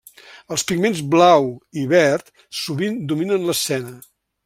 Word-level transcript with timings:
Els 0.55 0.63
pigments 0.71 1.01
blau 1.17 1.45
i 1.83 1.85
verd 1.93 2.35
sovint 2.65 3.01
dominen 3.15 3.51
l'escena. 3.53 3.99